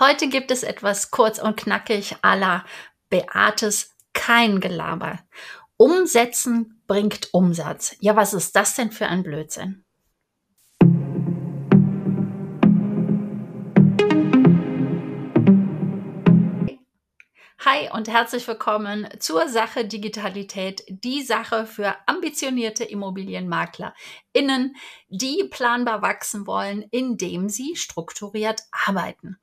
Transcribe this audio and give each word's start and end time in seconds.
Heute 0.00 0.28
gibt 0.28 0.50
es 0.50 0.62
etwas 0.62 1.10
kurz 1.10 1.38
und 1.38 1.58
knackig 1.58 2.16
aller 2.22 2.64
Beates 3.10 3.94
kein 4.14 4.58
Gelaber. 4.58 5.18
Umsetzen 5.76 6.82
bringt 6.86 7.28
Umsatz. 7.34 7.96
Ja, 8.00 8.16
was 8.16 8.32
ist 8.32 8.56
das 8.56 8.74
denn 8.74 8.92
für 8.92 9.08
ein 9.08 9.22
Blödsinn? 9.22 9.84
Hi 17.62 17.90
und 17.92 18.08
herzlich 18.08 18.48
willkommen 18.48 19.06
zur 19.18 19.46
Sache 19.46 19.84
Digitalität, 19.84 20.82
die 20.88 21.20
Sache 21.22 21.66
für 21.66 21.94
ambitionierte 22.06 22.84
ImmobilienmaklerInnen, 22.84 24.76
die 25.10 25.44
planbar 25.50 26.00
wachsen 26.00 26.46
wollen, 26.46 26.80
indem 26.90 27.50
sie 27.50 27.76
strukturiert 27.76 28.62
arbeiten. 28.86 29.36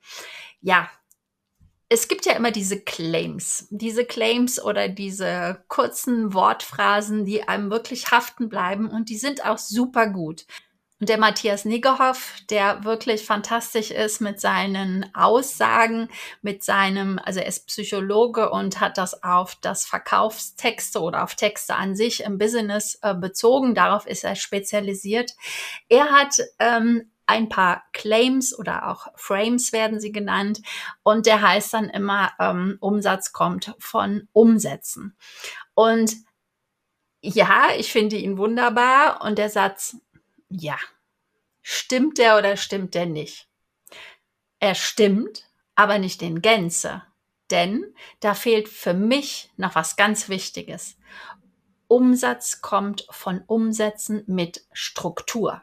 Ja, 0.61 0.89
es 1.89 2.07
gibt 2.07 2.25
ja 2.25 2.33
immer 2.33 2.49
diese 2.49 2.81
Claims, 2.81 3.67
diese 3.69 4.03
Claims 4.03 4.59
oder 4.59 4.89
diese 4.89 5.63
kurzen 5.67 6.33
Wortphrasen, 6.33 7.23
die 7.23 7.47
einem 7.47 7.69
wirklich 7.69 8.09
haften 8.09 8.49
bleiben 8.49 8.89
und 8.89 9.09
die 9.09 9.17
sind 9.19 9.45
auch 9.45 9.59
super 9.59 10.07
gut. 10.07 10.47
Und 10.99 11.09
der 11.09 11.19
Matthias 11.19 11.63
Niggerhoff, 11.63 12.33
der 12.49 12.83
wirklich 12.83 13.23
fantastisch 13.25 13.91
ist 13.91 14.19
mit 14.19 14.41
seinen 14.41 15.13
Aussagen, 15.13 16.09
mit 16.41 16.63
seinem, 16.63 17.19
also 17.23 17.39
er 17.39 17.45
ist 17.45 17.67
Psychologe 17.67 18.49
und 18.49 18.79
hat 18.79 18.97
das 18.97 19.23
auf 19.23 19.55
das 19.61 19.85
Verkaufstexte 19.85 20.99
oder 20.99 21.23
auf 21.23 21.35
Texte 21.35 21.75
an 21.75 21.95
sich 21.95 22.23
im 22.23 22.39
Business 22.39 22.97
äh, 23.03 23.13
bezogen. 23.13 23.75
Darauf 23.75 24.07
ist 24.07 24.23
er 24.23 24.35
spezialisiert. 24.35 25.35
Er 25.87 26.09
hat 26.09 26.37
ähm, 26.57 27.11
ein 27.27 27.49
paar 27.49 27.83
Claims 27.93 28.57
oder 28.57 28.89
auch 28.89 29.07
Frames 29.15 29.73
werden 29.73 29.99
sie 29.99 30.11
genannt. 30.11 30.61
Und 31.03 31.27
der 31.27 31.41
heißt 31.41 31.73
dann 31.73 31.89
immer, 31.89 32.31
ähm, 32.39 32.77
Umsatz 32.79 33.33
kommt 33.33 33.75
von 33.77 34.27
Umsätzen. 34.33 35.15
Und 35.75 36.15
ja, 37.21 37.67
ich 37.77 37.91
finde 37.91 38.15
ihn 38.15 38.37
wunderbar. 38.37 39.21
Und 39.23 39.37
der 39.37 39.49
Satz, 39.49 39.97
ja, 40.49 40.77
stimmt 41.69 42.17
der 42.17 42.37
oder 42.37 42.55
stimmt 42.55 42.95
der 42.95 43.05
nicht? 43.05 43.49
Er 44.59 44.73
stimmt, 44.73 45.49
aber 45.75 45.99
nicht 45.99 46.21
in 46.21 46.41
Gänze. 46.41 47.03
Denn 47.51 47.93
da 48.21 48.33
fehlt 48.33 48.69
für 48.69 48.93
mich 48.93 49.51
noch 49.57 49.75
was 49.75 49.97
ganz 49.97 50.29
Wichtiges. 50.29 50.97
Umsatz 51.89 52.61
kommt 52.61 53.05
von 53.09 53.43
Umsätzen 53.47 54.23
mit 54.27 54.65
Struktur. 54.71 55.61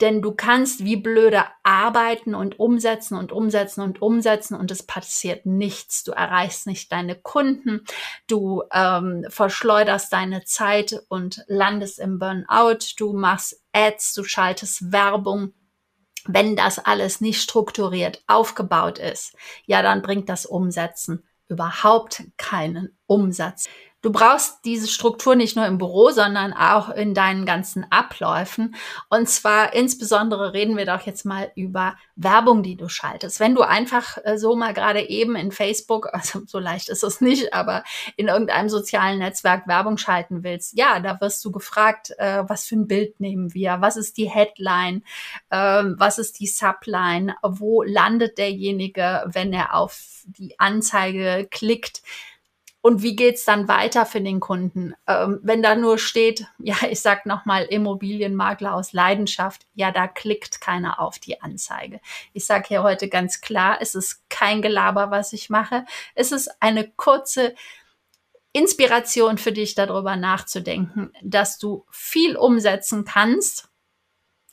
Denn 0.00 0.22
du 0.22 0.32
kannst 0.32 0.84
wie 0.84 0.96
blöde 0.96 1.44
arbeiten 1.64 2.34
und 2.34 2.60
umsetzen 2.60 3.16
und 3.16 3.32
umsetzen 3.32 3.80
und 3.80 4.00
umsetzen 4.00 4.54
und 4.54 4.70
es 4.70 4.84
passiert 4.84 5.44
nichts. 5.44 6.04
Du 6.04 6.12
erreichst 6.12 6.66
nicht 6.66 6.92
deine 6.92 7.16
Kunden, 7.16 7.84
du 8.28 8.62
ähm, 8.72 9.24
verschleuderst 9.28 10.12
deine 10.12 10.44
Zeit 10.44 11.00
und 11.08 11.44
landest 11.46 11.98
im 11.98 12.18
Burnout, 12.18 12.78
du 12.96 13.12
machst 13.12 13.63
Ads, 13.74 14.14
du 14.14 14.24
schaltest 14.24 14.92
Werbung. 14.92 15.52
Wenn 16.26 16.56
das 16.56 16.78
alles 16.78 17.20
nicht 17.20 17.42
strukturiert 17.42 18.22
aufgebaut 18.26 18.98
ist, 18.98 19.36
ja, 19.66 19.82
dann 19.82 20.00
bringt 20.00 20.30
das 20.30 20.46
Umsetzen 20.46 21.22
überhaupt 21.48 22.22
keinen 22.38 22.96
Umsatz. 23.06 23.68
Du 24.04 24.12
brauchst 24.12 24.66
diese 24.66 24.86
Struktur 24.86 25.34
nicht 25.34 25.56
nur 25.56 25.64
im 25.64 25.78
Büro, 25.78 26.10
sondern 26.10 26.52
auch 26.52 26.90
in 26.90 27.14
deinen 27.14 27.46
ganzen 27.46 27.86
Abläufen. 27.90 28.74
Und 29.08 29.30
zwar 29.30 29.72
insbesondere 29.72 30.52
reden 30.52 30.76
wir 30.76 30.84
doch 30.84 31.00
jetzt 31.06 31.24
mal 31.24 31.50
über 31.56 31.96
Werbung, 32.14 32.62
die 32.62 32.76
du 32.76 32.90
schaltest. 32.90 33.40
Wenn 33.40 33.54
du 33.54 33.62
einfach 33.62 34.18
äh, 34.24 34.36
so 34.36 34.56
mal 34.56 34.74
gerade 34.74 35.08
eben 35.08 35.36
in 35.36 35.52
Facebook, 35.52 36.10
also 36.12 36.42
so 36.44 36.58
leicht 36.58 36.90
ist 36.90 37.02
es 37.02 37.22
nicht, 37.22 37.54
aber 37.54 37.82
in 38.18 38.28
irgendeinem 38.28 38.68
sozialen 38.68 39.20
Netzwerk 39.20 39.66
Werbung 39.66 39.96
schalten 39.96 40.44
willst, 40.44 40.76
ja, 40.76 41.00
da 41.00 41.18
wirst 41.22 41.42
du 41.42 41.50
gefragt, 41.50 42.12
äh, 42.18 42.42
was 42.46 42.66
für 42.66 42.76
ein 42.76 42.86
Bild 42.86 43.20
nehmen 43.20 43.54
wir, 43.54 43.78
was 43.80 43.96
ist 43.96 44.18
die 44.18 44.28
Headline, 44.28 45.02
äh, 45.48 45.56
was 45.56 46.18
ist 46.18 46.40
die 46.40 46.46
Subline, 46.46 47.36
wo 47.42 47.82
landet 47.82 48.36
derjenige, 48.36 49.24
wenn 49.28 49.54
er 49.54 49.74
auf 49.74 50.24
die 50.26 50.60
Anzeige 50.60 51.48
klickt 51.50 52.02
und 52.84 53.00
wie 53.00 53.16
geht's 53.16 53.46
dann 53.46 53.66
weiter 53.66 54.04
für 54.04 54.20
den 54.20 54.40
Kunden? 54.40 54.92
Ähm, 55.06 55.40
wenn 55.42 55.62
da 55.62 55.74
nur 55.74 55.96
steht, 55.96 56.46
ja, 56.58 56.76
ich 56.90 57.00
sag 57.00 57.24
nochmal 57.24 57.64
Immobilienmakler 57.64 58.74
aus 58.74 58.92
Leidenschaft, 58.92 59.66
ja, 59.72 59.90
da 59.90 60.06
klickt 60.06 60.60
keiner 60.60 61.00
auf 61.00 61.18
die 61.18 61.40
Anzeige. 61.40 61.98
Ich 62.34 62.44
sage 62.44 62.68
hier 62.68 62.82
heute 62.82 63.08
ganz 63.08 63.40
klar, 63.40 63.78
es 63.80 63.94
ist 63.94 64.28
kein 64.28 64.60
Gelaber, 64.60 65.10
was 65.10 65.32
ich 65.32 65.48
mache. 65.48 65.86
Es 66.14 66.30
ist 66.30 66.50
eine 66.60 66.86
kurze 66.86 67.54
Inspiration 68.52 69.38
für 69.38 69.52
dich, 69.52 69.74
darüber 69.74 70.16
nachzudenken, 70.16 71.10
dass 71.22 71.56
du 71.56 71.86
viel 71.90 72.36
umsetzen 72.36 73.06
kannst, 73.06 73.70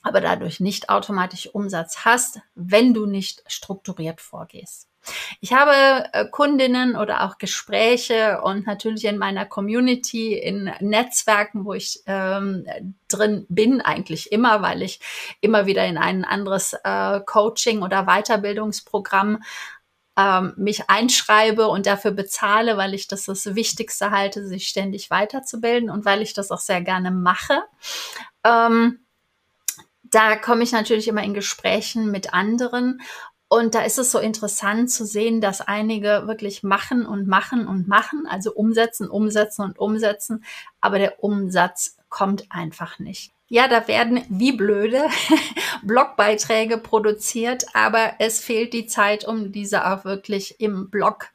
aber 0.04 0.22
dadurch 0.22 0.62
nicht 0.62 0.88
automatisch 0.88 1.48
Umsatz 1.48 2.06
hast, 2.06 2.40
wenn 2.56 2.94
du 2.94 3.06
nicht 3.08 3.44
strukturiert 3.48 4.22
vorgehst. 4.22 4.91
Ich 5.40 5.54
habe 5.54 6.06
äh, 6.14 6.26
Kundinnen 6.26 6.96
oder 6.96 7.24
auch 7.24 7.38
Gespräche 7.38 8.42
und 8.42 8.68
natürlich 8.68 9.06
in 9.06 9.18
meiner 9.18 9.46
Community, 9.46 10.34
in 10.34 10.72
Netzwerken, 10.80 11.66
wo 11.66 11.74
ich 11.74 12.02
ähm, 12.06 12.66
drin 13.08 13.46
bin, 13.50 13.82
eigentlich 13.82 14.32
immer, 14.32 14.62
weil 14.62 14.82
ich 14.82 15.00
immer 15.42 15.66
wieder 15.66 15.86
in 15.86 15.98
ein 15.98 16.24
anderes 16.24 16.74
äh, 16.84 17.20
Coaching 17.22 17.82
oder 17.82 18.06
Weiterbildungsprogramm 18.06 19.42
ähm, 20.18 20.54
mich 20.58 20.90
einschreibe 20.90 21.68
und 21.68 21.86
dafür 21.86 22.12
bezahle, 22.12 22.78
weil 22.78 22.94
ich 22.94 23.08
das 23.08 23.26
das 23.26 23.56
Wichtigste 23.56 24.12
halte, 24.12 24.46
sich 24.46 24.68
ständig 24.68 25.10
weiterzubilden 25.10 25.90
und 25.90 26.06
weil 26.06 26.22
ich 26.22 26.34
das 26.34 26.52
auch 26.52 26.60
sehr 26.60 26.82
gerne 26.82 27.12
mache. 27.12 27.64
Ähm, 28.44 29.00
da 30.04 30.36
komme 30.36 30.64
ich 30.64 30.74
natürlich 30.74 31.08
immer 31.08 31.24
in 31.24 31.34
Gesprächen 31.34 32.12
mit 32.12 32.34
anderen 32.34 33.02
und 33.52 33.76
da 33.76 33.82
ist 33.82 34.00
es 34.00 34.12
so 34.12 34.20
interessant 34.20 34.90
zu 34.90 35.06
sehen, 35.06 35.42
dass 35.42 35.60
einige 35.60 36.24
wirklich 36.26 36.64
machen 36.64 37.06
und 37.06 37.28
machen 37.28 37.68
und 37.68 37.86
machen, 37.86 38.26
also 38.26 38.54
umsetzen, 38.54 39.10
umsetzen 39.10 39.64
und 39.64 39.78
umsetzen, 39.78 40.46
aber 40.80 41.00
der 41.00 41.22
Umsatz 41.22 41.98
kommt 42.08 42.46
einfach 42.50 42.98
nicht. 43.00 43.34
Ja, 43.50 43.68
da 43.68 43.90
werden 43.90 44.24
wie 44.30 44.54
blöde 44.54 45.04
Blogbeiträge 45.84 46.78
produziert, 46.78 47.66
aber 47.74 48.14
es 48.20 48.40
fehlt 48.40 48.72
die 48.72 48.86
Zeit, 48.86 49.28
um 49.28 49.52
diese 49.52 49.86
auch 49.86 50.06
wirklich 50.06 50.62
im 50.62 50.90
Blog 50.90 51.28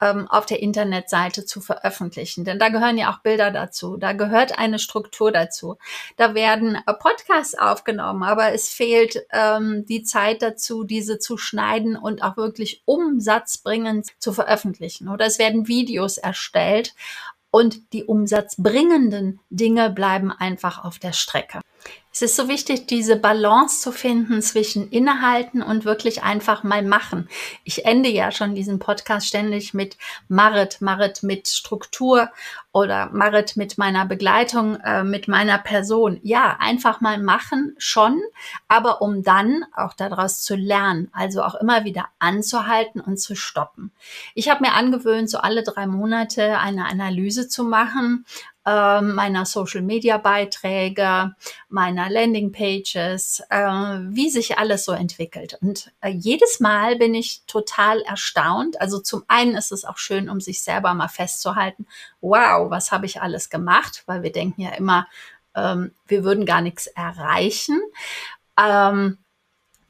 ähm, 0.00 0.28
auf 0.28 0.46
der 0.46 0.62
Internetseite 0.62 1.44
zu 1.44 1.60
veröffentlichen. 1.60 2.44
Denn 2.44 2.58
da 2.58 2.68
gehören 2.68 2.98
ja 2.98 3.12
auch 3.12 3.20
Bilder 3.20 3.50
dazu, 3.50 3.96
da 3.96 4.12
gehört 4.12 4.58
eine 4.58 4.78
Struktur 4.78 5.32
dazu. 5.32 5.76
Da 6.16 6.34
werden 6.34 6.76
äh, 6.86 6.94
Podcasts 6.94 7.56
aufgenommen, 7.56 8.22
aber 8.22 8.52
es 8.52 8.68
fehlt 8.68 9.24
ähm, 9.32 9.84
die 9.86 10.02
Zeit 10.02 10.42
dazu, 10.42 10.84
diese 10.84 11.18
zu 11.18 11.36
schneiden 11.36 11.96
und 11.96 12.22
auch 12.22 12.36
wirklich 12.36 12.82
umsatzbringend 12.84 14.08
zu 14.18 14.32
veröffentlichen. 14.32 15.08
Oder 15.08 15.26
es 15.26 15.38
werden 15.38 15.68
Videos 15.68 16.18
erstellt 16.18 16.94
und 17.50 17.92
die 17.92 18.04
umsatzbringenden 18.04 19.40
Dinge 19.50 19.90
bleiben 19.90 20.30
einfach 20.30 20.84
auf 20.84 20.98
der 20.98 21.12
Strecke. 21.12 21.60
Es 22.12 22.22
ist 22.22 22.34
so 22.34 22.48
wichtig, 22.48 22.88
diese 22.88 23.14
Balance 23.14 23.80
zu 23.82 23.92
finden 23.92 24.42
zwischen 24.42 24.90
Innehalten 24.90 25.62
und 25.62 25.84
wirklich 25.84 26.24
einfach 26.24 26.64
mal 26.64 26.82
machen. 26.82 27.28
Ich 27.62 27.84
ende 27.84 28.08
ja 28.08 28.32
schon 28.32 28.56
diesen 28.56 28.80
Podcast 28.80 29.28
ständig 29.28 29.74
mit 29.74 29.96
Marit, 30.26 30.80
Marit 30.80 31.22
mit 31.22 31.46
Struktur 31.46 32.28
oder 32.72 33.10
Marit 33.12 33.56
mit 33.56 33.78
meiner 33.78 34.06
Begleitung, 34.06 34.76
äh, 34.80 35.04
mit 35.04 35.28
meiner 35.28 35.58
Person. 35.58 36.18
Ja, 36.24 36.56
einfach 36.58 37.00
mal 37.00 37.18
machen 37.18 37.76
schon, 37.78 38.20
aber 38.66 39.02
um 39.02 39.22
dann 39.22 39.64
auch 39.76 39.94
daraus 39.94 40.42
zu 40.42 40.56
lernen, 40.56 41.10
also 41.12 41.42
auch 41.42 41.54
immer 41.54 41.84
wieder 41.84 42.08
anzuhalten 42.18 43.00
und 43.00 43.18
zu 43.18 43.36
stoppen. 43.36 43.92
Ich 44.34 44.48
habe 44.50 44.64
mir 44.64 44.74
angewöhnt, 44.74 45.30
so 45.30 45.38
alle 45.38 45.62
drei 45.62 45.86
Monate 45.86 46.58
eine 46.58 46.86
Analyse 46.86 47.48
zu 47.48 47.62
machen 47.62 48.24
äh, 48.66 49.00
meiner 49.00 49.46
Social-Media-Beiträge, 49.46 51.34
meiner 51.68 52.10
Landing-Pages, 52.10 53.42
äh, 53.48 53.58
wie 53.58 54.30
sich 54.30 54.58
alles 54.58 54.84
so 54.84 54.92
entwickelt. 54.92 55.58
Und 55.60 55.92
äh, 56.00 56.10
jedes 56.10 56.60
Mal 56.60 56.96
bin 56.96 57.14
ich 57.14 57.42
total 57.46 58.02
erstaunt. 58.02 58.80
Also 58.80 58.98
zum 59.00 59.24
einen 59.28 59.54
ist 59.54 59.72
es 59.72 59.84
auch 59.84 59.98
schön, 59.98 60.28
um 60.28 60.40
sich 60.40 60.62
selber 60.62 60.92
mal 60.94 61.08
festzuhalten, 61.08 61.86
wow, 62.20 62.70
was 62.70 62.92
habe 62.92 63.06
ich 63.06 63.22
alles 63.22 63.50
gemacht? 63.50 64.02
Weil 64.06 64.22
wir 64.22 64.32
denken 64.32 64.60
ja 64.62 64.70
immer, 64.70 65.06
ähm, 65.54 65.92
wir 66.06 66.24
würden 66.24 66.44
gar 66.44 66.60
nichts 66.60 66.86
erreichen. 66.86 67.80
Ähm, 68.58 69.18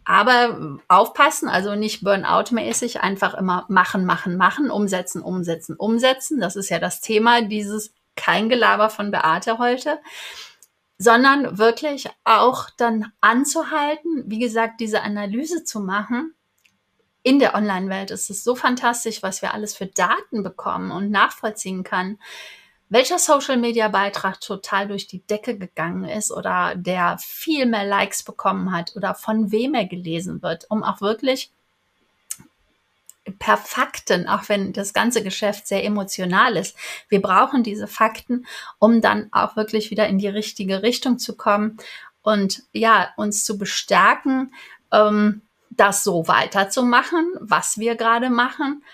aber 0.04 0.78
aufpassen, 0.88 1.48
also 1.48 1.74
nicht 1.74 2.02
Burnout-mäßig, 2.02 3.00
einfach 3.00 3.34
immer 3.34 3.66
machen, 3.68 4.04
machen, 4.04 4.36
machen, 4.36 4.70
umsetzen, 4.70 5.22
umsetzen, 5.22 5.76
umsetzen. 5.76 6.40
Das 6.40 6.56
ist 6.56 6.68
ja 6.68 6.78
das 6.78 7.00
Thema 7.00 7.42
dieses 7.42 7.92
kein 8.30 8.48
Gelaber 8.48 8.90
von 8.90 9.10
Beate 9.10 9.58
heute, 9.58 9.98
sondern 10.98 11.58
wirklich 11.58 12.08
auch 12.22 12.70
dann 12.76 13.10
anzuhalten, 13.20 14.22
wie 14.26 14.38
gesagt, 14.38 14.80
diese 14.80 15.02
Analyse 15.02 15.64
zu 15.64 15.80
machen. 15.80 16.34
In 17.24 17.40
der 17.40 17.56
Online-Welt 17.56 18.12
ist 18.12 18.30
es 18.30 18.44
so 18.44 18.54
fantastisch, 18.54 19.20
was 19.24 19.42
wir 19.42 19.52
alles 19.52 19.74
für 19.74 19.86
Daten 19.86 20.44
bekommen 20.44 20.92
und 20.92 21.10
nachvollziehen 21.10 21.82
kann, 21.82 22.18
welcher 22.88 23.18
Social-Media-Beitrag 23.18 24.40
total 24.40 24.86
durch 24.86 25.08
die 25.08 25.26
Decke 25.26 25.58
gegangen 25.58 26.04
ist 26.04 26.30
oder 26.30 26.74
der 26.76 27.18
viel 27.18 27.66
mehr 27.66 27.84
Likes 27.84 28.22
bekommen 28.22 28.70
hat 28.70 28.94
oder 28.94 29.16
von 29.16 29.50
wem 29.50 29.74
er 29.74 29.86
gelesen 29.86 30.40
wird, 30.40 30.66
um 30.70 30.84
auch 30.84 31.00
wirklich 31.00 31.52
per 33.38 33.56
Fakten, 33.56 34.28
auch 34.28 34.48
wenn 34.48 34.72
das 34.72 34.92
ganze 34.92 35.22
Geschäft 35.22 35.66
sehr 35.66 35.84
emotional 35.84 36.56
ist. 36.56 36.76
Wir 37.08 37.20
brauchen 37.20 37.62
diese 37.62 37.86
Fakten, 37.86 38.46
um 38.78 39.00
dann 39.00 39.28
auch 39.32 39.56
wirklich 39.56 39.90
wieder 39.90 40.08
in 40.08 40.18
die 40.18 40.28
richtige 40.28 40.82
Richtung 40.82 41.18
zu 41.18 41.36
kommen 41.36 41.76
und 42.22 42.62
ja, 42.72 43.10
uns 43.16 43.44
zu 43.44 43.58
bestärken, 43.58 44.54
ähm, 44.92 45.42
das 45.70 46.02
so 46.02 46.28
weiterzumachen, 46.28 47.32
was 47.40 47.78
wir 47.78 47.94
gerade 47.94 48.30
machen 48.30 48.84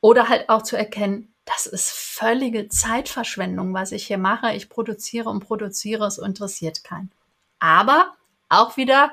oder 0.00 0.28
halt 0.28 0.48
auch 0.48 0.62
zu 0.62 0.76
erkennen, 0.76 1.34
das 1.44 1.66
ist 1.66 1.90
völlige 1.90 2.68
Zeitverschwendung, 2.68 3.72
was 3.72 3.92
ich 3.92 4.06
hier 4.06 4.18
mache. 4.18 4.52
Ich 4.54 4.68
produziere 4.68 5.30
und 5.30 5.40
produziere, 5.40 6.06
es 6.06 6.18
interessiert 6.18 6.82
keinen. 6.82 7.12
Aber 7.60 8.14
auch 8.48 8.76
wieder 8.76 9.12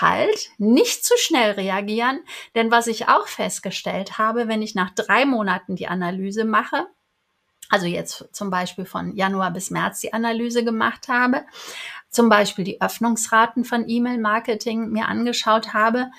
halt 0.00 0.50
nicht 0.58 1.04
zu 1.04 1.14
schnell 1.16 1.52
reagieren, 1.52 2.20
denn 2.54 2.70
was 2.70 2.86
ich 2.88 3.08
auch 3.08 3.28
festgestellt 3.28 4.18
habe, 4.18 4.48
wenn 4.48 4.62
ich 4.62 4.74
nach 4.74 4.90
drei 4.90 5.24
Monaten 5.24 5.76
die 5.76 5.88
Analyse 5.88 6.44
mache, 6.44 6.86
also 7.68 7.86
jetzt 7.86 8.28
zum 8.32 8.50
Beispiel 8.50 8.84
von 8.84 9.14
Januar 9.14 9.50
bis 9.50 9.70
März 9.70 10.00
die 10.00 10.12
Analyse 10.12 10.64
gemacht 10.64 11.08
habe, 11.08 11.44
zum 12.10 12.28
Beispiel 12.28 12.64
die 12.64 12.80
Öffnungsraten 12.80 13.64
von 13.64 13.88
E-Mail-Marketing 13.88 14.88
mir 14.90 15.06
angeschaut 15.06 15.72
habe, 15.72 16.10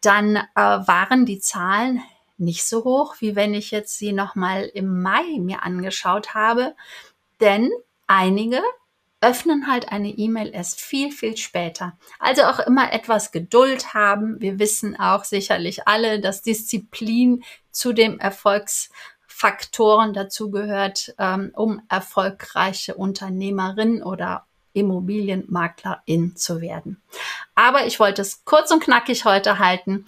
dann 0.00 0.36
äh, 0.36 0.42
waren 0.54 1.26
die 1.26 1.40
Zahlen 1.40 2.02
nicht 2.38 2.64
so 2.64 2.84
hoch, 2.84 3.16
wie 3.20 3.36
wenn 3.36 3.52
ich 3.52 3.70
jetzt 3.70 3.98
sie 3.98 4.12
nochmal 4.12 4.64
im 4.64 5.02
Mai 5.02 5.24
mir 5.38 5.62
angeschaut 5.62 6.34
habe. 6.34 6.74
Denn 7.40 7.70
einige 8.06 8.62
öffnen 9.20 9.66
halt 9.66 9.90
eine 9.92 10.08
E-Mail 10.08 10.50
erst 10.54 10.80
viel, 10.80 11.12
viel 11.12 11.36
später. 11.36 11.96
Also 12.18 12.44
auch 12.44 12.58
immer 12.60 12.92
etwas 12.92 13.32
Geduld 13.32 13.92
haben. 13.92 14.40
Wir 14.40 14.58
wissen 14.58 14.98
auch 14.98 15.24
sicherlich 15.24 15.86
alle, 15.86 16.20
dass 16.20 16.42
Disziplin 16.42 17.44
zu 17.70 17.92
dem 17.92 18.18
Erfolgsfaktoren 18.18 20.14
dazu 20.14 20.50
gehört, 20.50 21.14
ähm, 21.18 21.52
um 21.54 21.82
erfolgreiche 21.88 22.94
Unternehmerin 22.94 24.02
oder 24.02 24.46
Immobilienmaklerin 24.72 26.36
zu 26.36 26.60
werden. 26.60 27.02
Aber 27.54 27.86
ich 27.86 28.00
wollte 28.00 28.22
es 28.22 28.44
kurz 28.44 28.70
und 28.70 28.82
knackig 28.82 29.24
heute 29.24 29.58
halten. 29.58 30.06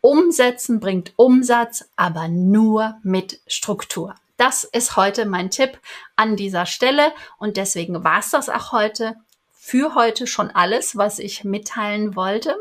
Umsetzen 0.00 0.78
bringt 0.78 1.12
Umsatz, 1.16 1.90
aber 1.96 2.28
nur 2.28 2.98
mit 3.02 3.40
Struktur. 3.46 4.14
Das 4.38 4.62
ist 4.62 4.96
heute 4.96 5.26
mein 5.26 5.50
Tipp 5.50 5.80
an 6.14 6.36
dieser 6.36 6.64
Stelle 6.64 7.12
und 7.38 7.56
deswegen 7.56 8.04
war 8.04 8.20
es 8.20 8.30
das 8.30 8.48
auch 8.48 8.70
heute. 8.70 9.16
Für 9.50 9.96
heute 9.96 10.28
schon 10.28 10.50
alles, 10.50 10.96
was 10.96 11.18
ich 11.18 11.42
mitteilen 11.42 12.14
wollte. 12.14 12.56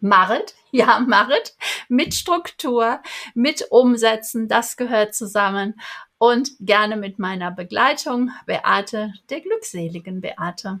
Marit, 0.00 0.54
ja, 0.72 0.98
Marit, 0.98 1.54
mit 1.88 2.14
Struktur, 2.14 3.00
mit 3.32 3.68
Umsetzen, 3.70 4.48
das 4.48 4.76
gehört 4.76 5.14
zusammen 5.14 5.80
und 6.18 6.50
gerne 6.58 6.96
mit 6.96 7.20
meiner 7.20 7.52
Begleitung, 7.52 8.32
Beate, 8.46 9.14
der 9.30 9.40
glückseligen 9.40 10.20
Beate. 10.20 10.80